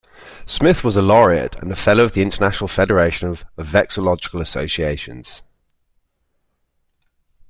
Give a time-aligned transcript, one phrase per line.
[0.47, 5.43] Smith was a Laureate and a Fellow of the International Federation of Vexillological Associations.